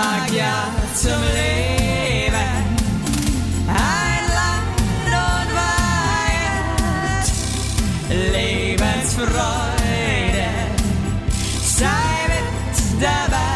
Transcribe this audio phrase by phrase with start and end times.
[0.00, 2.52] sag ja zum Leben.
[3.68, 7.26] Ein Land und Weihend,
[8.32, 10.48] Lebensfreude,
[11.62, 12.48] sei mit
[13.02, 13.48] dabei.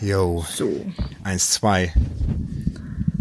[0.00, 0.44] Yo.
[0.48, 0.86] So.
[1.22, 1.92] Eins, zwei.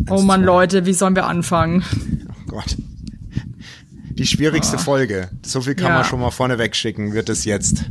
[0.10, 1.84] Oh Mann, Leute, wie sollen wir anfangen?
[2.30, 2.78] Oh Gott.
[4.18, 5.30] Die schwierigste Folge.
[5.46, 5.90] So viel kann Ah.
[5.90, 5.96] Ja.
[5.96, 7.86] man schon mal vorneweg schicken, wird es jetzt.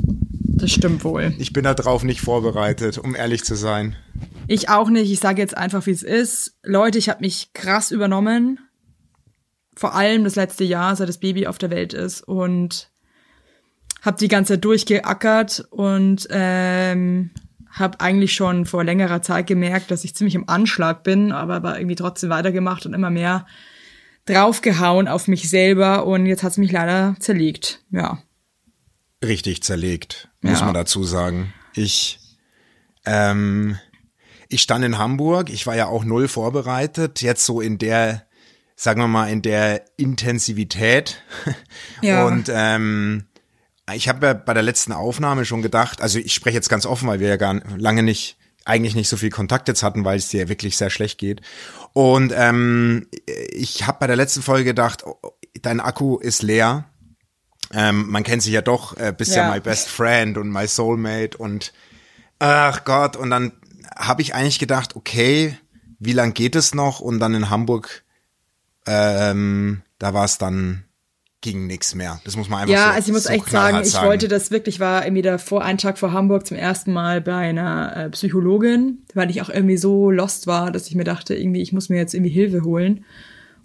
[0.58, 1.34] Das stimmt wohl.
[1.38, 3.94] Ich bin darauf nicht vorbereitet, um ehrlich zu sein.
[4.48, 5.10] Ich auch nicht.
[5.10, 6.56] Ich sage jetzt einfach, wie es ist.
[6.62, 8.58] Leute, ich habe mich krass übernommen.
[9.76, 12.22] Vor allem das letzte Jahr, seit das Baby auf der Welt ist.
[12.26, 12.90] Und
[14.02, 17.30] habe die ganze Zeit durchgeackert und ähm,
[17.70, 21.76] habe eigentlich schon vor längerer Zeit gemerkt, dass ich ziemlich im Anschlag bin, aber war
[21.78, 23.46] irgendwie trotzdem weitergemacht und immer mehr
[24.26, 26.06] draufgehauen auf mich selber.
[26.06, 27.80] Und jetzt hat's mich leider zerlegt.
[27.90, 28.22] Ja.
[29.24, 30.66] Richtig zerlegt, muss Ja.
[30.66, 31.52] man dazu sagen.
[31.74, 32.18] Ich,
[33.04, 33.78] ähm,
[34.48, 38.26] ich stand in Hamburg, ich war ja auch null vorbereitet, jetzt so in der,
[38.76, 41.22] sagen wir mal, in der Intensivität.
[42.02, 42.26] Ja.
[42.26, 43.24] Und ähm,
[43.94, 47.08] ich habe ja bei der letzten Aufnahme schon gedacht, also ich spreche jetzt ganz offen,
[47.08, 48.36] weil wir ja gar lange nicht,
[48.66, 51.40] eigentlich nicht so viel Kontakt jetzt hatten, weil es dir wirklich sehr schlecht geht.
[51.92, 53.06] Und ähm,
[53.50, 55.16] ich habe bei der letzten Folge gedacht, oh,
[55.62, 56.84] dein Akku ist leer.
[57.72, 59.48] Ähm, man kennt sich ja doch, äh, bist ja.
[59.48, 59.54] Ja.
[59.54, 61.72] my best friend und my soulmate und
[62.38, 63.52] ach Gott, und dann
[63.96, 65.56] habe ich eigentlich gedacht, okay,
[65.98, 67.00] wie lang geht es noch?
[67.00, 68.04] Und dann in Hamburg,
[68.86, 70.84] ähm, da war es dann,
[71.46, 72.20] ging nichts mehr.
[72.24, 74.50] Das muss man einfach Ja, so also ich muss so echt sagen, ich wollte das
[74.50, 78.98] wirklich, war irgendwie davor einen Tag vor Hamburg zum ersten Mal bei einer äh, Psychologin,
[79.14, 81.96] weil ich auch irgendwie so lost war, dass ich mir dachte, irgendwie, ich muss mir
[81.98, 83.04] jetzt irgendwie Hilfe holen.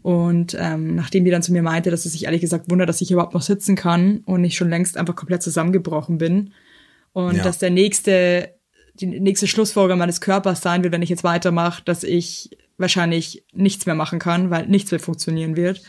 [0.04, 3.02] Und ähm, nachdem die dann zu mir meinte, dass es sich ehrlich gesagt wundert, dass
[3.02, 6.54] ich überhaupt noch sitzen kann und ich schon längst einfach komplett zusammengebrochen bin.
[7.14, 7.44] Und Ja.
[7.44, 8.50] dass der nächste,
[8.96, 13.86] die nächste Schlussfolgerung meines Körpers sein wird, wenn ich jetzt weitermache, dass ich wahrscheinlich nichts
[13.86, 15.82] mehr machen kann, weil nichts mehr funktionieren wird.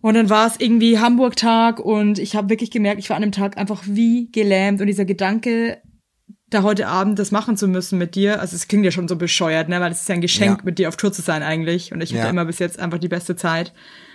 [0.00, 3.32] Und dann war es irgendwie Hamburg-Tag und ich habe wirklich gemerkt, ich war an dem
[3.32, 5.82] Tag einfach wie gelähmt und dieser Gedanke,
[6.50, 9.16] da heute Abend das machen zu müssen mit dir, also es klingt ja schon so
[9.16, 10.64] bescheuert, ne, weil es ist ja ein Geschenk, Ja.
[10.64, 12.30] mit dir auf Tour zu sein eigentlich und ich hatte Ja.
[12.30, 13.74] immer bis jetzt einfach die beste Zeit.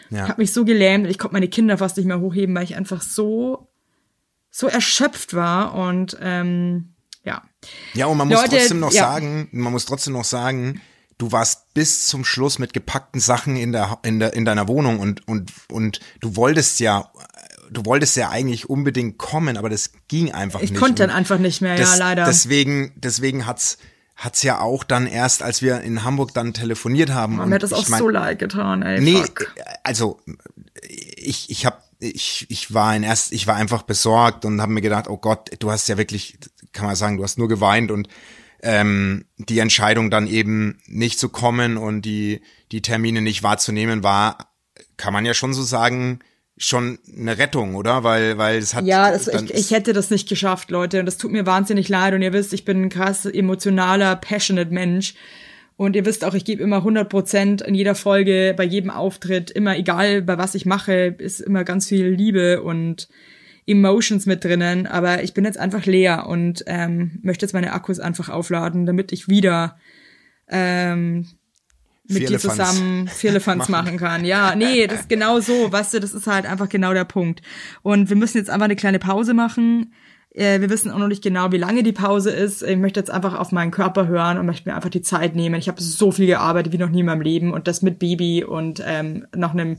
[0.10, 0.24] Ja.
[0.24, 2.76] Ich habe mich so gelähmt, ich konnte meine Kinder fast nicht mehr hochheben, weil ich
[2.76, 3.68] einfach so
[4.50, 6.94] so erschöpft war und ähm,
[7.26, 7.42] ja.
[7.94, 10.80] Ja, und man muss Leute, trotzdem noch sagen, man muss trotzdem noch sagen,
[11.23, 15.00] du warst bis zum Schluss mit gepackten Sachen in der in der in deiner Wohnung
[15.00, 17.09] und und und du wolltest ja
[17.72, 20.79] du wolltest ja eigentlich unbedingt kommen, aber das ging einfach Ich nicht.
[20.79, 22.25] konnte dann Und einfach nicht mehr, das, ja, leider.
[22.25, 23.78] Deswegen deswegen hat's
[24.16, 27.40] hat's ja auch dann erst, als wir in Hamburg dann telefoniert haben.
[27.40, 29.00] Und mir hat das ich auch mein- so leid getan, ey.
[29.01, 29.53] Nee, fuck.
[29.84, 30.19] also
[30.81, 34.81] ich ich habe ich ich war in erst ich war einfach besorgt und habe mir
[34.81, 36.38] gedacht, oh Gott, du hast ja wirklich
[36.73, 38.07] kann man sagen, du hast nur geweint und
[38.63, 42.41] ähm, die Entscheidung dann eben nicht zu kommen und die
[42.72, 44.53] die Termine nicht wahrzunehmen war,
[44.97, 46.19] kann man ja schon so sagen,
[46.57, 48.03] schon eine Rettung, oder?
[48.03, 51.00] Weil weil es hat Ja, dann ich, ich hätte das nicht geschafft, Leute.
[51.00, 52.13] Und das tut mir wahnsinnig leid.
[52.13, 55.13] Und ihr wisst, ich bin ein krass emotionaler, passionate Mensch.
[55.75, 59.52] Und ihr wisst auch, ich gebe immer 100 Prozent in jeder Folge, bei jedem Auftritt,
[59.52, 63.09] immer egal, bei was ich mache, ist immer ganz viel Liebe und
[63.66, 64.88] Emotions mit drinnen.
[64.88, 69.12] Aber ich bin jetzt einfach leer und ähm, möchte jetzt meine Akkus einfach aufladen, damit
[69.12, 69.78] ich wieder
[70.47, 71.28] ähm,
[72.07, 74.25] mit dir zusammen Firlefanz machen kann.
[74.25, 77.41] Ja, nee, das ist genau so, weißt du, das ist halt einfach genau der Punkt.
[77.81, 79.94] Und wir müssen jetzt einfach eine kleine Pause machen.
[80.34, 82.62] Äh, Wir wissen auch noch nicht genau, wie lange die Pause ist.
[82.62, 85.56] Ich möchte jetzt einfach auf meinen Körper hören und möchte mir einfach die Zeit nehmen.
[85.56, 88.44] Ich habe so viel gearbeitet wie noch nie in meinem Leben und das mit Baby
[88.44, 89.78] und ähm, noch einem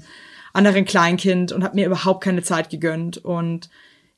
[0.54, 3.18] anderen Kleinkind und habe mir überhaupt keine Zeit gegönnt.
[3.18, 3.68] Und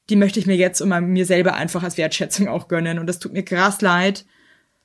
[0.08, 2.98] die möchte ich mir jetzt und mir selber einfach als Wertschätzung auch gönnen.
[3.00, 4.24] Und das tut mir krass leid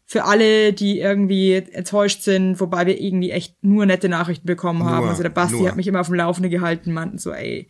[0.07, 5.01] für alle, die irgendwie enttäuscht sind, wobei wir irgendwie echt nur nette Nachrichten bekommen haben.
[5.03, 5.69] Nur, Also der Basti nur.
[5.69, 7.69] hat mich immer auf dem Laufenden gehalten, meinten so, ey,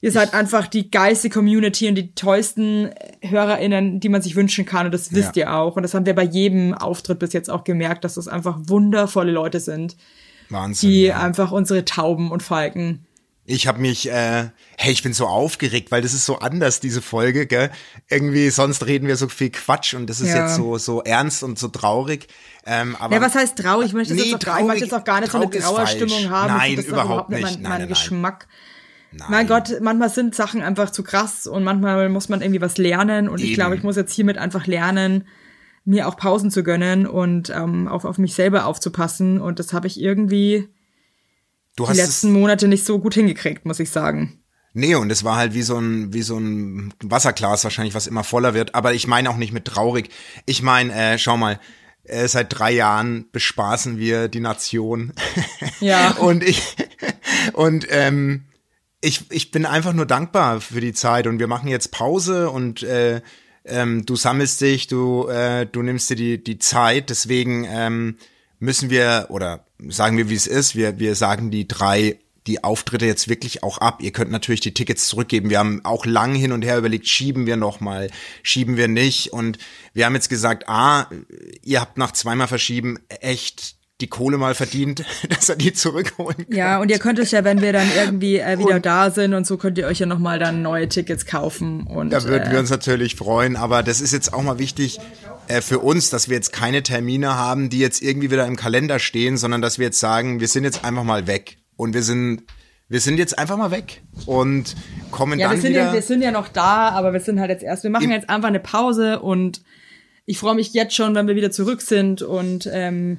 [0.00, 2.90] ihr seid einfach die geilste Community und die tollsten
[3.22, 4.86] HörerInnen, die man sich wünschen kann.
[4.86, 5.42] Und das wisst Ja.
[5.42, 5.76] ihr auch.
[5.76, 9.32] Und das haben wir bei jedem Auftritt bis jetzt auch gemerkt, dass das einfach wundervolle
[9.32, 9.96] Leute sind,
[10.50, 10.90] Wahnsinn.
[10.90, 11.20] die ja.
[11.20, 13.06] einfach unsere Tauben und Falken
[13.46, 17.02] Ich habe mich, äh, hey, ich bin so aufgeregt, weil das ist so anders, diese
[17.02, 17.70] Folge, gell?
[18.08, 20.42] Irgendwie, sonst reden wir so viel Quatsch und das ist Ja.
[20.46, 22.28] jetzt so, so ernst und so traurig.
[22.66, 23.88] Ähm, aber Ja, was heißt traurig?
[23.88, 25.50] Ich möchte, Nee, jetzt auch, gar- ich möchte traurig- jetzt auch gar nicht so eine
[25.50, 26.56] traurig Trauerstimmung haben.
[26.56, 27.42] Nein, das ist auch überhaupt nicht.
[27.42, 27.88] mein, Nein, mein nein, nein.
[27.88, 28.46] Geschmack.
[29.28, 33.28] Mein Gott, manchmal sind Sachen einfach zu krass und manchmal muss man irgendwie was lernen
[33.28, 33.54] und ich Eben.
[33.54, 35.26] glaube, ich muss jetzt hiermit einfach lernen,
[35.90, 39.86] mir auch Pausen zu gönnen und ähm, auch auf mich selber aufzupassen und das habe
[39.86, 40.68] ich irgendwie
[41.78, 44.40] die letzten Monate nicht so gut hingekriegt, muss ich sagen.
[44.72, 48.22] Nee, und es war halt wie so ein, wie so ein Wasserglas wahrscheinlich, was immer
[48.22, 48.74] voller wird.
[48.74, 50.10] Aber ich meine auch nicht mit traurig.
[50.46, 51.58] Ich meine, äh, schau mal,
[52.04, 55.12] äh, seit drei Jahren bespaßen wir die Nation.
[55.80, 56.10] Ja.
[56.12, 56.76] und ich,
[57.54, 58.44] und ähm,
[59.00, 62.82] ich, ich bin einfach nur dankbar für die Zeit und wir machen jetzt Pause und
[62.82, 63.22] äh,
[63.64, 68.16] ähm, du sammelst dich, du, äh, du nimmst dir die, die Zeit, deswegen ähm,
[68.58, 73.06] müssen wir, oder sagen wir, wie es ist, wir, wir sagen die drei die Auftritte
[73.06, 74.02] jetzt wirklich auch ab.
[74.02, 75.50] Ihr könnt natürlich die Tickets zurückgeben.
[75.50, 78.10] Wir haben auch lang hin und her überlegt, schieben wir noch mal,
[78.42, 79.32] schieben wir nicht.
[79.32, 79.58] Und
[79.92, 81.06] wir haben jetzt gesagt, ah,
[81.62, 86.56] ihr habt nach zweimal verschieben echt die Kohle mal verdient, dass er die zurückholen kann.
[86.56, 89.46] Ja, und ihr könnt euch ja, wenn wir dann irgendwie äh, wieder da sind und
[89.46, 91.86] so, könnt ihr euch ja nochmal dann neue Tickets kaufen.
[91.86, 94.98] Und, Da würden äh, wir uns natürlich freuen, aber das ist jetzt auch mal wichtig
[95.48, 98.98] äh, für uns, dass wir jetzt keine Termine haben, die jetzt irgendwie wieder im Kalender
[98.98, 102.42] stehen, sondern dass wir jetzt sagen, wir sind jetzt einfach mal weg und wir sind
[102.90, 104.74] wir sind jetzt einfach mal weg und
[105.12, 105.84] kommen Ja, dann wir sind wieder.
[105.84, 108.28] ja, wir sind ja noch da, aber wir sind halt jetzt erst, wir machen jetzt
[108.28, 109.62] einfach eine Pause und
[110.26, 113.18] ich freue mich jetzt schon, wenn wir wieder zurück sind und ähm,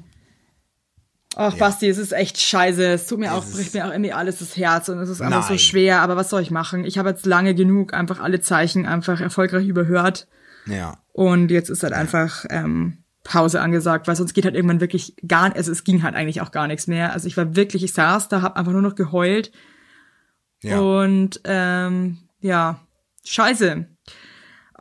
[1.36, 2.84] Ach, Basti, es ist echt scheiße.
[2.86, 5.22] Es tut mir auch, ist- bricht mir auch irgendwie alles das Herz und es ist
[5.22, 6.02] einfach so schwer.
[6.02, 6.84] Aber was soll ich machen?
[6.84, 10.28] Ich habe jetzt lange genug einfach alle Zeichen einfach erfolgreich überhört.
[10.66, 10.98] ja.
[11.14, 15.54] Und jetzt ist halt einfach ähm, Pause angesagt, weil sonst geht halt irgendwann wirklich gar,
[15.54, 17.12] also es ging halt eigentlich auch gar nichts mehr.
[17.12, 19.52] Also ich war wirklich, ich saß da, hab einfach nur noch geheult
[20.64, 20.80] Ja.
[20.80, 22.80] und ähm, ja,
[23.26, 23.86] scheiße.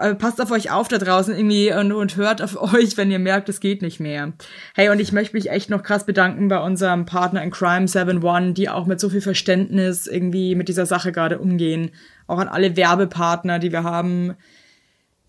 [0.01, 3.19] Äh, passt auf euch auf da draußen irgendwie und, und hört auf euch, wenn ihr
[3.19, 4.33] merkt, es geht nicht mehr.
[4.75, 8.55] Hey, und ich möchte mich echt noch krass bedanken bei unserem Partner in Crime 71,
[8.55, 11.91] die auch mit so viel Verständnis irgendwie mit dieser Sache gerade umgehen.
[12.27, 14.35] Auch an alle Werbepartner, die wir haben,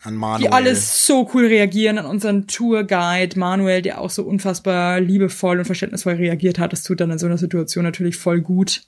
[0.03, 0.47] An Manuel.
[0.47, 5.65] die alles so cool reagieren, an unseren Tourguide Manuel, der auch so unfassbar liebevoll und
[5.65, 6.71] verständnisvoll reagiert hat.
[6.71, 8.83] Das tut dann in so einer Situation natürlich voll gut,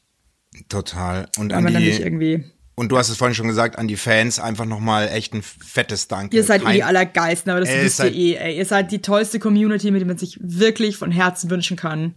[0.69, 1.27] Total.
[1.37, 2.43] Und weil an man dann nicht die, irgendwie
[2.75, 6.07] und du hast es vorhin schon gesagt, an die Fans einfach nochmal echt ein fettes
[6.07, 6.35] Danke.
[6.35, 8.57] Ihr seid eh Kein- die Allergeisten, aber das Ey, wisst ihr eh, ey.
[8.57, 12.15] Ihr seid die tollste Community, mit der man sich wirklich von Herzen wünschen kann.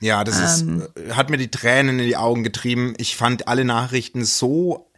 [0.00, 0.82] Ja, das Ähm.
[1.06, 2.94] ist, hat mir die Tränen in die Augen getrieben.
[2.98, 4.88] Ich fand alle Nachrichten so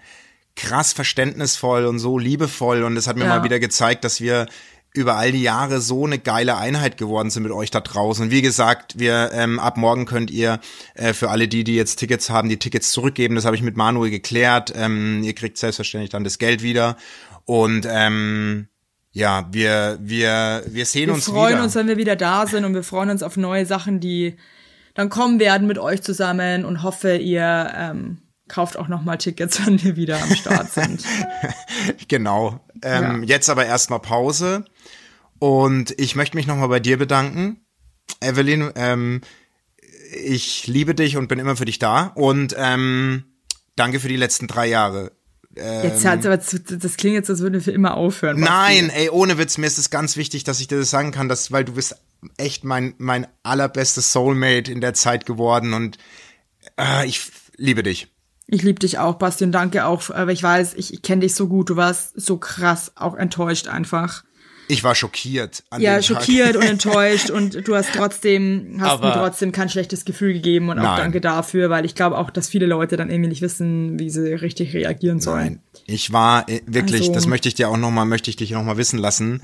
[0.56, 3.36] krass verständnisvoll und so liebevoll und es hat mir Ja.
[3.38, 4.46] mal wieder gezeigt, dass wir
[4.94, 8.26] über all die Jahre so eine geile Einheit geworden sind mit euch da draußen.
[8.26, 10.61] Und wie gesagt, wir ähm, ab morgen könnt ihr
[10.94, 13.35] äh, für alle die, die jetzt Tickets haben, die Tickets zurückgeben.
[13.35, 14.73] Das habe ich mit Manuel geklärt.
[14.76, 16.96] Ähm, ihr kriegt selbstverständlich dann das Geld wieder
[17.44, 18.69] und ähm,
[19.11, 21.62] ja, wir wir wir sehen Wir uns freuen wieder.
[21.64, 24.37] uns, wenn wir wieder da sind und wir freuen uns auf neue Sachen, die
[24.94, 28.19] dann kommen werden mit euch zusammen und hoffe, ihr ähm,
[28.49, 31.05] kauft auch nochmal Tickets, wenn wir wieder am Start sind.
[32.08, 32.61] Genau.
[32.82, 33.29] Ähm, Ja.
[33.29, 34.64] Jetzt aber erstmal Pause.
[35.38, 37.61] Und ich möchte mich nochmal bei dir bedanken.
[38.20, 39.20] Evelyn, ähm,
[40.23, 42.12] ich liebe dich und bin immer für dich da.
[42.14, 43.25] Und ähm,
[43.76, 45.12] danke für die letzten drei Jahre.
[45.56, 48.41] Jetzt hat's aber zu, das klingt jetzt, als würden wir für immer aufhören.
[48.41, 51.29] Nein, ey, ohne Witz, mir ist es ganz wichtig, dass ich dir das sagen kann,
[51.29, 51.96] dass, weil du bist
[52.38, 55.99] echt mein, mein allerbestes Soulmate in der Zeit geworden und
[56.76, 58.08] äh, ich liebe dich.
[58.46, 61.35] Ich liebe dich auch, Basti, und danke auch, aber ich weiß, ich, ich kenne dich
[61.35, 64.23] so gut, du warst so krass auch enttäuscht einfach.
[64.69, 65.62] Ich war schockiert.
[65.70, 70.05] An Ja, schockiert und enttäuscht und du hast trotzdem, hast Aber- mir trotzdem kein schlechtes
[70.05, 70.99] Gefühl gegeben und auch Nein.
[71.00, 74.32] danke dafür, weil ich glaube auch, dass viele Leute dann irgendwie nicht wissen, wie sie
[74.35, 75.44] richtig reagieren sollen.
[75.44, 78.36] Nein, ich war äh, wirklich, Also- das möchte ich dir auch noch mal, möchte ich
[78.36, 79.43] dich noch mal wissen lassen.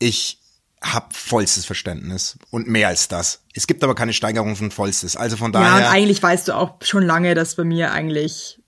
[0.00, 0.38] Ich
[0.82, 3.42] hab vollstes Verständnis und mehr als das.
[3.54, 5.16] Es gibt aber keine Steigerung von vollstes.
[5.16, 8.60] Also von Ja, und daher, eigentlich weißt du auch schon lange, dass bei mir eigentlich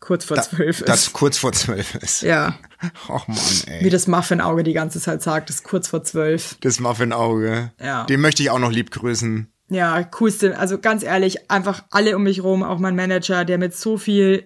[0.00, 0.88] kurz vor zwölf ist.
[0.88, 2.22] das kurz vor zwölf ist.
[2.22, 2.58] ja,
[3.08, 3.90] Och Mann, wie ey.
[3.90, 6.56] das Muffin-Auge die ganze Zeit sagt, ist kurz vor zwölf.
[6.60, 7.70] Das Muffin-Auge.
[7.80, 8.04] Ja.
[8.04, 9.46] Den möchte ich auch noch lieb grüßen.
[9.68, 10.58] Ja, coolste.
[10.58, 14.44] Also ganz ehrlich, einfach alle um mich rum, auch mein Manager, der mit so viel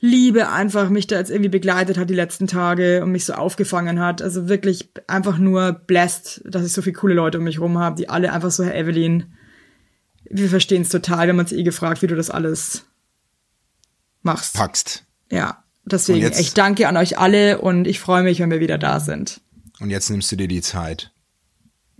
[0.00, 3.98] Liebe einfach mich da jetzt irgendwie begleitet hat die letzten Tage und mich so aufgefangen
[4.00, 4.22] hat.
[4.22, 7.96] Also wirklich einfach nur blessed, dass ich so viele coole Leute um mich rum habe,
[7.96, 9.32] die alle einfach so, Herr Evelyn,
[10.30, 11.26] wir verstehen es total.
[11.26, 12.84] Wir haben uns eh gefragt, wie du das alles
[14.22, 14.54] machst.
[14.54, 15.04] Packst.
[15.30, 18.78] Ja, deswegen jetzt- echt danke an euch alle und ich freue mich, wenn wir wieder
[18.78, 19.40] da sind.
[19.80, 21.12] Und jetzt nimmst du dir die Zeit.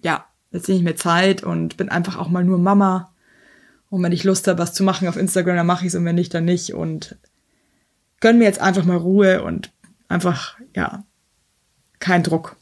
[0.03, 3.13] ja, jetzt nehme ich mir Zeit und bin einfach auch mal nur Mama.
[3.91, 6.05] Und wenn ich Lust habe, was zu machen auf Instagram, dann mache ich es und
[6.05, 6.73] wenn nicht, dann nicht.
[6.75, 7.17] Und
[8.21, 9.73] gönn mir jetzt einfach mal Ruhe und
[10.09, 11.05] einfach, ja,
[11.99, 12.57] kein Druck.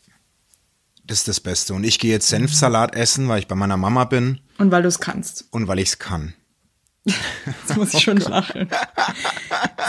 [1.04, 1.75] Das ist das Beste.
[1.75, 4.88] Und ich gehe jetzt Senfsalat essen, weil ich bei meiner Mama bin Und weil du
[4.88, 5.46] es kannst.
[5.52, 6.34] und weil ich's kann.
[7.04, 8.68] Jetzt muss ich schon lachen.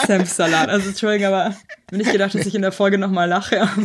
[0.05, 0.69] Senfsalat.
[0.69, 1.55] Also Entschuldigung, aber ich
[1.87, 3.67] hab nicht gedacht, dass ich in der Folge nochmal lache.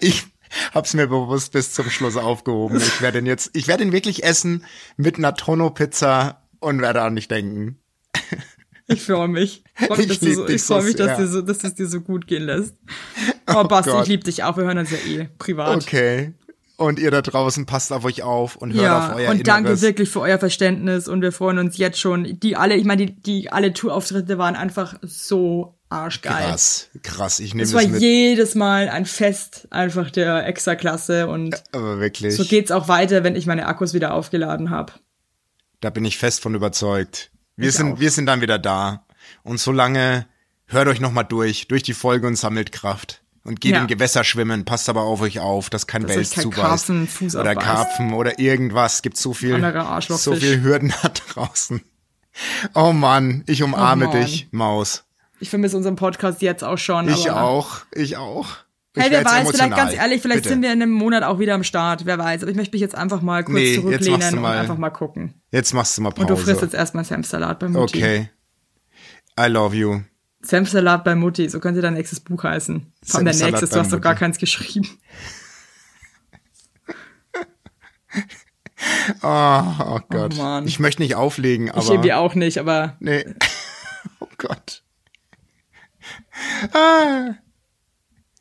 [0.00, 0.26] Ich
[0.74, 2.76] hab's mir bewusst bis zum Schluss aufgehoben.
[2.78, 4.64] Ich werde ihn jetzt, ich werde ihn wirklich essen
[4.96, 7.78] mit einer Tonno-Pizza und werde an nicht denken.
[8.92, 9.62] Ich freue mich.
[9.78, 11.74] Ich freue mich, Ich lieb so, ich freu so mich dass, dir so, dass es
[11.74, 12.74] dir so gut gehen lässt.
[13.52, 14.02] Oh, Basti, Gott.
[14.04, 14.56] ich liebe dich auch.
[14.56, 15.82] Wir hören uns ja eh privat.
[15.82, 16.34] Okay.
[16.76, 19.70] Und ihr da draußen passt auf euch auf und hört Ja, auf euer und danke
[19.70, 19.82] Inneres.
[19.82, 22.38] wirklich für euer Verständnis und wir freuen uns jetzt schon.
[22.38, 26.32] Die alle, ich meine, die, die alle Tourauftritte waren einfach so arschgeil.
[26.46, 27.40] Krass, krass.
[27.40, 28.00] Ich nehme Es das war mit.
[28.00, 32.36] jedes Mal ein Fest einfach der Extraklasse und Aber wirklich.
[32.36, 34.92] so geht's auch weiter, wenn ich meine Akkus wieder aufgeladen habe.
[35.80, 37.32] Da bin ich fest von überzeugt.
[37.60, 38.00] Wir Ich sind, auch.
[38.00, 39.04] wir sind dann wieder da.
[39.42, 40.26] Und solange
[40.66, 43.22] hört euch nochmal durch, durch die Folge und sammelt Kraft.
[43.42, 43.80] Und geht Ja.
[43.80, 46.60] in Gewässer schwimmen, passt aber auf euch auf, dass kein Dass Wels kein zubeißt.
[46.62, 47.54] Karpfen Fuß oder.
[47.54, 49.00] Karpfen oder irgendwas.
[49.02, 49.58] Gibt so viel,
[50.02, 51.80] so viel Hürden da draußen.
[52.74, 54.20] Oh Mann, ich umarme Oh Mann.
[54.22, 55.04] dich, Maus.
[55.40, 57.08] Ich vermisse unseren Podcast jetzt auch schon.
[57.08, 58.48] Ich auch, ich auch.
[58.96, 59.70] Hey, wer weiß, vielleicht emotional.
[59.78, 60.48] ganz ehrlich, vielleicht Bitte.
[60.54, 62.42] sind wir in einem Monat auch wieder am Start, wer weiß.
[62.42, 64.90] Aber ich möchte mich jetzt einfach mal kurz Nee, zurücklehnen du und mal- einfach mal
[64.90, 65.34] gucken.
[65.52, 66.22] Jetzt machst du mal Pause.
[66.22, 67.98] Und du frisst jetzt erstmal Senfsalat bei Mutti.
[67.98, 68.30] Okay.
[69.38, 70.00] I love you.
[70.42, 72.92] Senfsalat bei Mutti, so könnte dein nächstes Buch heißen.
[73.04, 74.88] Vor allem dein nächstes, du hast doch gar keins geschrieben.
[79.22, 80.36] Oh, oh Gott.
[80.38, 80.66] Mann.
[80.66, 81.82] ich möchte nicht auflegen, aber.
[81.82, 83.24] Ich irgendwie auch nicht, aber Nee.
[84.20, 84.82] Oh Gott.
[86.72, 87.34] Ah.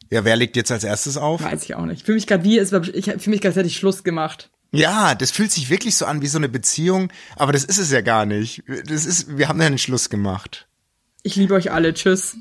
[0.10, 1.44] Ja, wer legt jetzt als erstes auf?
[1.44, 2.00] weiß ich auch nicht.
[2.00, 4.50] Ich fühle mich gerade wie, war- ich fühle mich gerade, hätte ich Schluss gemacht.
[4.72, 7.92] Ja, das fühlt sich wirklich so an wie so eine Beziehung, aber das ist es
[7.92, 8.64] ja gar nicht.
[8.86, 10.68] Das ist, wir haben ja einen Schluss gemacht.
[11.24, 11.94] Ich liebe euch alle.
[11.94, 12.38] Tschüss.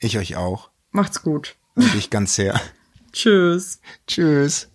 [0.00, 0.70] Ich euch auch.
[0.90, 1.56] Macht's gut.
[1.74, 2.60] Und ich ganz sehr.
[3.12, 3.80] Tschüss.
[4.06, 4.68] Tschüss.